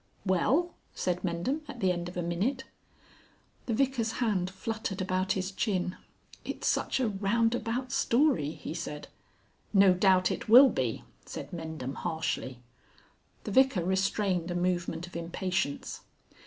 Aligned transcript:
"Well?" 0.25 0.73
said 0.95 1.23
Mendham, 1.23 1.61
at 1.67 1.79
the 1.79 1.91
end 1.91 2.09
of 2.09 2.17
a 2.17 2.23
minute. 2.23 2.63
The 3.67 3.75
Vicar's 3.75 4.13
hand 4.13 4.49
fluttered 4.49 4.99
about 4.99 5.33
his 5.33 5.51
chin. 5.51 5.95
"It's 6.43 6.67
such 6.67 6.99
a 6.99 7.07
round 7.07 7.53
about 7.53 7.91
story," 7.91 8.49
he 8.49 8.73
said. 8.73 9.09
"No 9.73 9.93
doubt 9.93 10.31
it 10.31 10.49
will 10.49 10.69
be," 10.69 11.03
said 11.27 11.51
Mendham 11.53 11.93
harshly. 11.93 12.57
The 13.43 13.51
Vicar 13.51 13.85
restrained 13.85 14.49
a 14.49 14.55
movement 14.55 15.05
of 15.05 15.15
impatience. 15.15 16.01